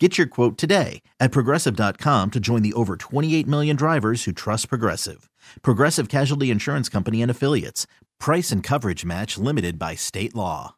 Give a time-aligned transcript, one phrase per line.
[0.00, 4.68] Get your quote today at progressive.com to join the over 28 million drivers who trust
[4.68, 5.30] Progressive.
[5.62, 7.86] Progressive Casualty Insurance Company and Affiliates.
[8.18, 10.74] Price and coverage match limited by state law.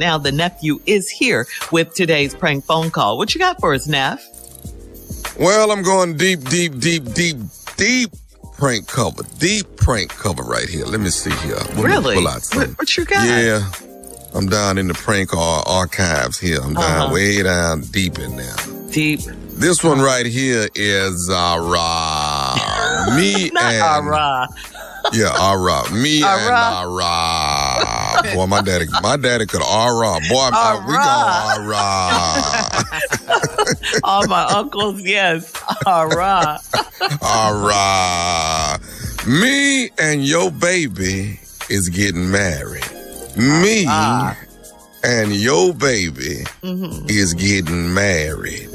[0.00, 3.18] Now the nephew is here with today's prank phone call.
[3.18, 4.24] What you got for us, Neff?
[5.38, 7.36] Well, I'm going deep, deep, deep, deep,
[7.76, 8.10] deep
[8.54, 9.22] prank cover.
[9.38, 10.86] Deep prank cover right here.
[10.86, 11.56] Let me see here.
[11.56, 12.14] Let Really?
[12.14, 13.26] pull out What, what you got?
[13.26, 13.68] Yeah.
[14.34, 16.58] I'm down in the prank ar- archives here.
[16.60, 17.14] I'm down Uh-huh.
[17.14, 18.56] way down deep in there.
[18.90, 19.20] Deep.
[19.50, 22.56] This one right here is uh, rah.
[23.16, 24.46] me Not and ah-rah.
[25.12, 25.88] yeah, ara.
[25.92, 28.22] Me and Ah-rah.
[28.22, 28.34] ara.
[28.34, 30.18] Boy, my daddy, my daddy could ara.
[30.28, 31.00] Boy, I'm, we go
[31.70, 31.84] ara.
[34.04, 35.52] All my uncles, yes.
[35.86, 36.58] Ah-rah.
[37.22, 38.78] Ara.
[39.28, 41.38] Me and your baby
[41.70, 42.82] is getting married.
[43.36, 44.36] Me Ah.
[45.02, 47.06] and your baby Mm-hmm.
[47.08, 48.68] is getting married.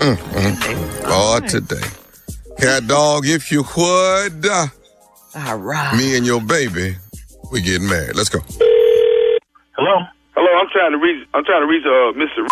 [0.00, 1.04] Mm-hmm.
[1.06, 1.86] Oh, today.
[2.58, 4.46] Cat dog, if you would,
[5.36, 5.94] All right.
[5.96, 6.96] Me and your baby,
[7.52, 8.16] we getting married.
[8.16, 8.40] Let's go.
[9.76, 9.96] Hello?
[10.34, 11.26] Hello, I'm trying to reach.
[11.34, 12.46] I'm trying to reach uh, Mr.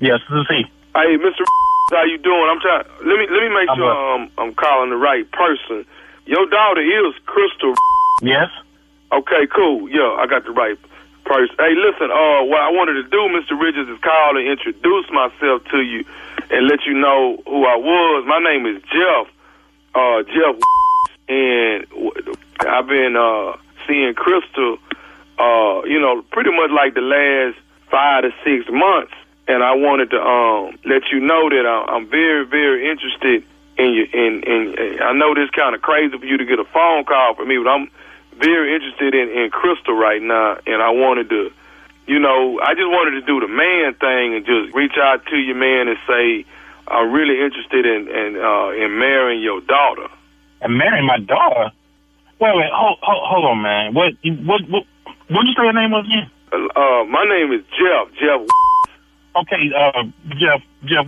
[0.00, 0.62] Yes, this is he.
[0.94, 1.42] Hey, Mr.
[1.90, 2.46] How you doing?
[2.50, 2.84] I'm trying.
[3.06, 4.14] Let me let me make I'm sure well.
[4.14, 5.84] um, I'm calling the right person.
[6.26, 7.74] Your daughter is Crystal.
[8.22, 8.48] Yes?
[9.12, 9.88] Okay, cool.
[9.88, 10.78] Yeah, I got the right
[11.24, 11.56] person.
[11.58, 12.10] Hey, listen.
[12.10, 13.58] Uh, what I wanted to do, Mr.
[13.60, 16.04] Richards, is call and introduce myself to you
[16.50, 18.24] and let you know who I was.
[18.26, 19.26] My name is Jeff.
[19.94, 20.56] Uh, Jeff,
[21.28, 21.86] and
[22.60, 24.78] I've been uh seeing Crystal.
[25.38, 27.56] Uh, you know, pretty much like the last
[27.90, 29.12] five to six months,
[29.46, 33.42] and I wanted to um let you know that I'm very, very interested
[33.78, 34.04] in you.
[34.12, 37.34] In, in I know this kind of crazy for you to get a phone call
[37.34, 37.90] from me, but I'm
[38.38, 41.50] very interested in, in Crystal right now, and I wanted to,
[42.06, 45.36] you know, I just wanted to do the man thing and just reach out to
[45.36, 46.44] your man, and say
[46.86, 50.08] I'm really interested in in, uh, in marrying your daughter.
[50.60, 51.70] And marrying my daughter?
[52.40, 53.94] Wait, wait, hold, hold, hold on, man.
[53.94, 54.84] What, what, what,
[55.28, 56.30] what did you say your name was again?
[56.52, 58.08] Uh, my name is Jeff.
[58.18, 58.40] Jeff.
[59.36, 60.02] Okay, uh,
[60.34, 61.06] Jeff, Jeff,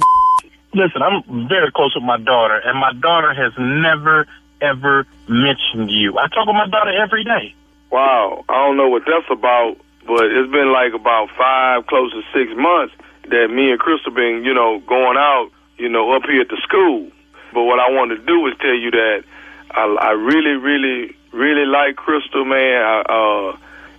[0.74, 4.26] listen, I'm very close with my daughter, and my daughter has never,
[4.60, 6.18] ever mentioned you.
[6.18, 7.54] I talk with my daughter every day.
[7.90, 9.76] Wow, I don't know what that's about,
[10.06, 12.94] but it's been like about five, close to six months
[13.28, 16.58] that me and Crystal been, you know, going out, you know, up here at the
[16.62, 17.10] school.
[17.52, 19.24] But what I want to do is tell you that
[19.70, 22.82] I, I really, really, really like Crystal, man.
[22.82, 23.56] I, uh,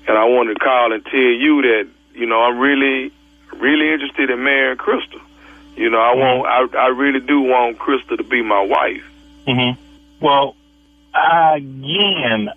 [0.08, 3.12] and I want to call and tell you that, you know, I'm really,
[3.54, 5.20] really interested in marrying Crystal.
[5.76, 9.04] You know, I want, I, I really do want Crystal to be my wife.
[9.48, 9.72] hmm
[10.22, 10.56] Well,
[11.14, 12.50] again,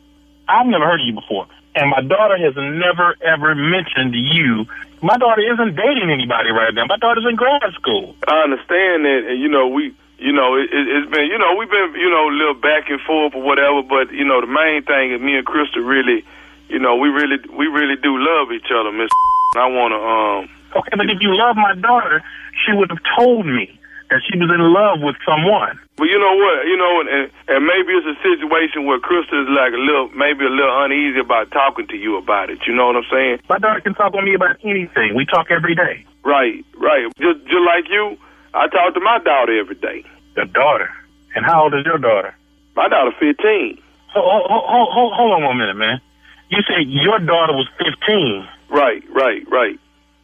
[0.49, 4.67] I've never heard of you before, and my daughter has never, ever mentioned you.
[5.03, 6.85] My daughter isn't dating anybody right now.
[6.87, 8.15] My daughter's in grad school.
[8.29, 11.57] I understand that, and you know, we, you know, it, it, it's been, you know,
[11.57, 13.83] we've been, you know, a little back and forth or whatever.
[13.83, 16.25] But you know, the main thing is me and Crystal really,
[16.69, 19.11] you know, we really, we really do love each other, Miss.
[19.57, 22.23] I want to, um, Okay, but if you love my daughter,
[22.65, 23.79] she would have told me
[24.11, 25.79] that she was in love with someone.
[25.97, 29.49] But you know what, you know, and and, maybe it's a situation where Crystal is
[29.49, 32.59] like a little, maybe a little uneasy about talking to you about it.
[32.67, 33.39] You know what I'm saying?
[33.49, 35.15] My daughter can talk with me about anything.
[35.15, 36.05] We talk every day.
[36.25, 37.07] Right, right.
[37.17, 38.17] Just, just like you,
[38.55, 40.05] I talk to my daughter every day.
[40.37, 40.91] Your daughter.
[41.37, 42.35] And how old is your daughter?
[42.75, 43.79] My daughter 15.
[44.15, 46.01] Hold, hold, hold, hold, hold on one minute, man.
[46.49, 48.49] You said your daughter was 15.
[48.71, 49.79] Right, right, right.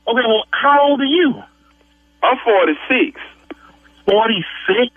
[0.09, 1.35] Okay, well, how old are you?
[2.23, 3.21] I'm 46.
[4.07, 4.91] 46?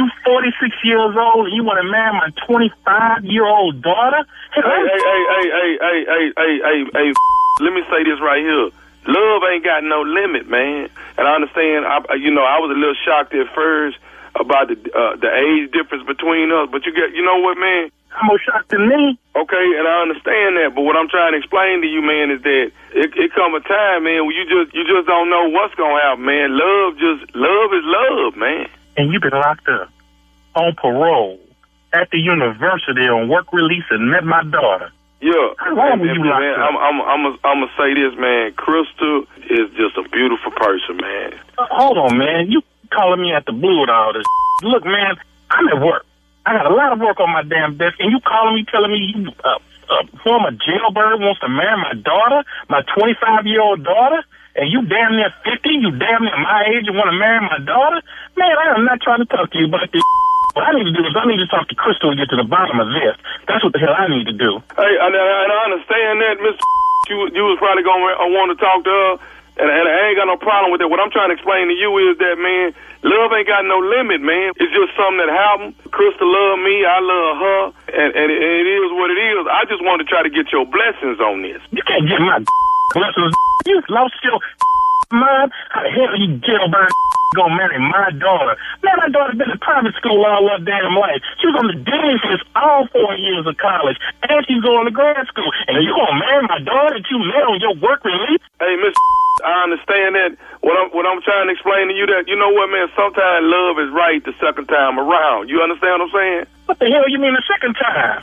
[0.00, 4.24] You 46 years old and you want to marry my 25 year old daughter?
[4.56, 7.12] Hey, Hey, hey, hey, hey, hey, hey, hey, hey, hey,
[7.60, 8.72] let me say this right here.
[9.04, 10.88] Love ain't got no limit, man.
[11.20, 13.98] And I understand, I, you know, I was a little shocked at first
[14.40, 17.92] about the uh, the age difference between us, but you get, you know what, man?
[18.16, 19.20] I'm more shocked than me.
[19.36, 22.40] Okay, and I understand that, but what I'm trying to explain to you, man, is
[22.40, 25.74] that it, it come a time, man, where you just you just don't know what's
[25.76, 26.56] gonna happen, man.
[26.56, 28.64] Love just love is love, man.
[28.96, 29.88] And you've been locked up
[30.54, 31.38] on parole
[31.92, 34.90] at the university on work release and met my daughter.
[35.20, 35.32] Yeah.
[35.58, 36.70] How long And- were you locked man, up?
[36.70, 38.52] I'm I'm I'm I'm gonna say this, man.
[38.54, 41.34] Crystal is just a beautiful person, man.
[41.58, 42.50] Uh, hold on, man.
[42.50, 44.24] You calling me at the blue with all this?
[44.62, 45.16] Look, man,
[45.50, 46.06] I'm at work.
[46.46, 48.90] I got a lot of work on my damn desk, and you calling me telling
[48.90, 49.58] me you uh,
[49.92, 54.24] uh, former jailbird wants to marry my daughter, my 25 year old daughter,
[54.56, 57.58] and you damn near 50, you damn near my age and want to marry my
[57.62, 58.02] daughter?
[58.36, 60.02] Man, I am not trying to talk to you about this.
[60.54, 62.38] What I need to do is I need to talk to Crystal and get to
[62.38, 63.14] the bottom of this.
[63.46, 64.58] That's what the hell I need to do.
[64.74, 66.58] Hey, and, I understand that, Mr.
[67.08, 69.12] You, you was probably going to uh, want to talk to her,
[69.62, 70.90] and, and I ain't got no problem with that.
[70.90, 72.74] What I'm trying to explain to you is that, man,
[73.06, 74.50] love ain't got no limit, man.
[74.58, 75.78] It's just something that happened.
[75.94, 77.60] Crystal love me, I love her,
[77.94, 79.42] and, and, it, and it is what it is.
[79.46, 81.62] I just want to try to get your blessings on this.
[81.70, 82.42] You can't get my
[82.94, 84.40] You lost your
[85.12, 85.52] mind.
[85.70, 86.90] How the hell you jailbird
[87.38, 88.58] gonna marry my daughter?
[88.82, 91.22] Man, my daughter's been in private school all her damn life.
[91.38, 93.94] She was on the dean's list all four years of college,
[94.26, 95.46] and she's going to grad school.
[95.70, 98.42] And you gonna marry my daughter that you met on your work release?
[98.58, 98.98] Hey, Miss,
[99.46, 100.34] I understand that.
[100.66, 102.90] What I'm what I'm trying to explain to you that you know what, man.
[102.98, 105.46] Sometimes love is right the second time around.
[105.46, 106.44] You understand what I'm saying?
[106.66, 108.18] What the hell you mean the second time?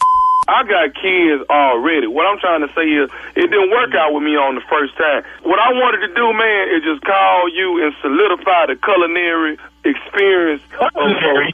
[0.47, 2.07] I got kids already.
[2.07, 4.95] What I'm trying to say is, it didn't work out with me on the first
[4.95, 5.23] time.
[5.43, 10.63] What I wanted to do, man, is just call you and solidify the culinary experience.
[10.71, 11.51] Culinary?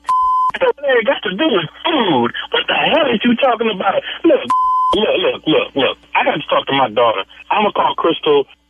[0.61, 2.29] Culinary got to do with food.
[2.53, 4.01] What the hell are you talking about?
[4.23, 4.41] Look,
[4.93, 5.97] look, look, look, look.
[6.13, 7.25] I got to talk to my daughter.
[7.49, 8.62] I'm gonna call Crystal and I'm gonna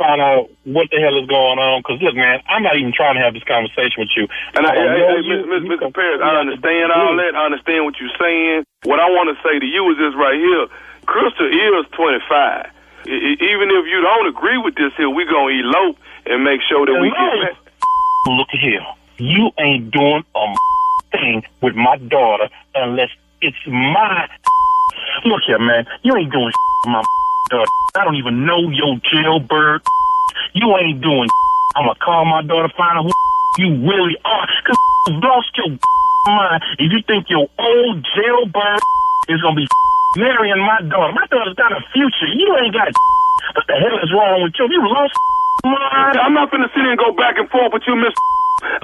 [0.00, 1.84] find out what the hell is going on.
[1.84, 4.24] Cause look, man, I'm not even trying to have this conversation with you.
[4.56, 5.60] And I, I hey, know hey, you- Mr.
[5.60, 5.92] you Mr.
[5.92, 7.36] Paris, I understand all that.
[7.36, 8.64] I understand what you're saying.
[8.88, 10.64] What I want to say to you is this right here.
[11.04, 12.24] Crystal is 25.
[12.32, 12.64] I-
[13.04, 16.86] I- even if you don't agree with this here, we gonna elope and make sure
[16.88, 17.56] that we get.
[18.26, 18.84] Look here,
[19.18, 20.44] you ain't doing a
[21.12, 23.10] thing with my daughter unless
[23.40, 24.28] it's my.
[25.24, 26.54] Look here, man, you ain't doing with
[26.92, 27.02] my
[27.50, 27.70] daughter.
[27.98, 29.82] I don't even know your jailbird.
[30.54, 31.28] You ain't doing.
[31.76, 33.14] I'm gonna call my daughter, find out who
[33.58, 35.70] you really are, cause you lost your
[36.26, 36.62] mind.
[36.78, 38.80] If you think your old jailbird
[39.28, 39.66] is gonna be
[40.16, 42.30] marrying my daughter, my daughter's got a future.
[42.34, 42.90] You ain't got.
[43.54, 44.66] What the hell is wrong with you?
[44.70, 45.14] You lost
[45.66, 46.18] mind.
[46.18, 48.14] I'm not gonna sit here and go back and forth with you, Miss.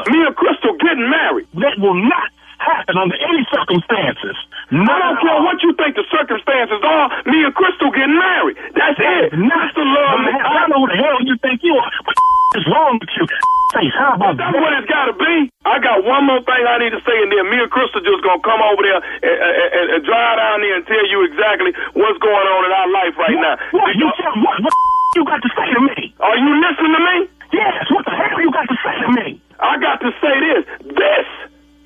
[0.09, 1.47] Me and Crystal getting married.
[1.55, 4.37] That will not happen under any circumstances.
[4.71, 7.07] No, I don't care what you think the circumstances are.
[7.27, 8.57] Me and Crystal getting married.
[8.75, 9.37] That's it.
[9.37, 10.19] Not the love.
[10.27, 11.91] I don't know who the hell you think you are.
[12.05, 13.27] What the is wrong with you?
[13.75, 15.51] Face, how about That's what it's got to be.
[15.67, 18.23] I got one more thing I need to say, and then me and Crystal just
[18.23, 22.15] gonna come over there and, and, and, drive down there and tell you exactly what's
[22.23, 23.59] going on in our life right now.
[23.75, 24.75] What, you, you- what, what
[25.19, 26.15] you got to say to me?
[26.23, 27.17] are you listening to me?
[27.53, 29.43] Yes, what the hell you got to say to me?
[29.59, 30.63] I got to say this.
[30.95, 31.27] This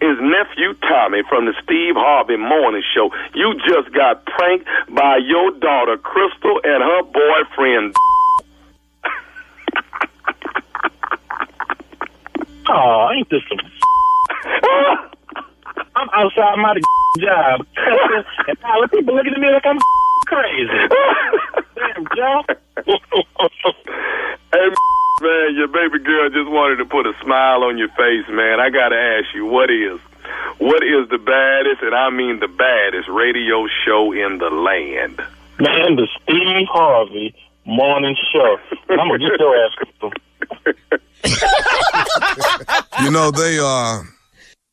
[0.05, 0.21] is
[1.21, 3.11] Tommy from the Steve Harvey Morning Show.
[3.35, 7.95] You just got pranked by your daughter Crystal and her boyfriend.
[12.73, 13.59] Oh, ain't this some?
[15.97, 16.75] I'm outside my
[17.19, 19.79] job, and all the people looking at me like I'm
[20.27, 20.89] crazy.
[21.75, 22.45] Damn, Joe.
[24.53, 24.69] Hey,
[25.21, 28.61] man, your baby girl just wanted to put a smile on your face, man.
[28.61, 29.99] I gotta ask you, what is,
[30.59, 35.21] what is the baddest, and I mean the baddest radio show in the land?
[35.59, 37.35] Man, the Steve Harvey
[37.67, 38.59] Morning Show.
[38.91, 39.77] I'm gonna get your ass.
[43.03, 44.03] You know, they uh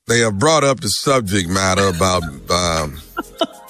[0.07, 2.97] they have brought up the subject matter about um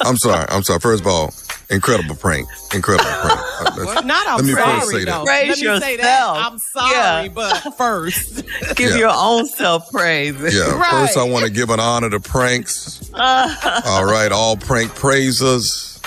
[0.01, 0.79] I'm sorry, I'm sorry.
[0.79, 1.33] First of all,
[1.69, 2.47] incredible prank.
[2.73, 3.39] Incredible prank.
[3.57, 5.25] Uh, let's- Not I'm Let me sorry, first say that.
[5.25, 6.23] Praise Let me say that.
[6.29, 6.91] I'm sorry,
[7.25, 7.27] Yeah.
[7.29, 8.43] but first.
[8.75, 8.97] Give Yeah.
[8.97, 10.35] your own self praise.
[10.55, 10.91] Yeah, Right.
[11.07, 13.09] first I want to give an honor to pranks.
[13.15, 15.99] all right, all prank praisers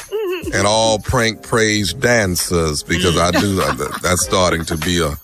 [0.55, 5.17] and all prank praise dancers because I do uh, that's starting to be a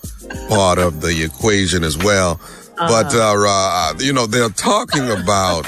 [0.48, 2.40] part of the equation as well.
[2.76, 5.64] But uh, uh, you know they're talking about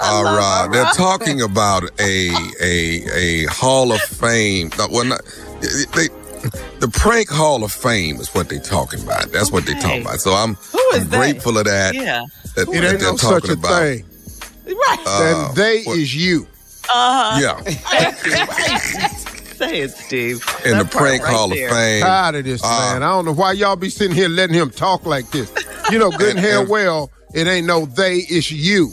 [0.00, 4.70] all right, they're talking about a a a Hall of Fame.
[4.78, 5.20] uh, Well, not,
[5.94, 6.08] they.
[6.78, 9.32] The prank Hall of Fame is what they're talking about.
[9.32, 10.20] That's what they're talking about.
[10.20, 11.96] So I'm, Who is I'm grateful of that.
[11.96, 12.22] Yeah.
[12.54, 13.82] that, It that ain't they're no talking such a about.
[13.82, 14.04] thing.
[14.66, 14.98] right.
[15.04, 16.46] Uh, and they what- is you.
[16.88, 17.62] Uh huh.
[17.64, 19.08] Yeah,
[19.58, 20.44] Say it, Steve.
[20.64, 21.66] in the That part prank right Hall there.
[21.68, 22.02] of Fame.
[22.02, 23.02] Tired of this, Uh, man.
[23.02, 25.52] I don't know why y'all be sitting here letting him talk like this.
[25.90, 28.92] You know, good and And- hell well, it ain't no they, it's you.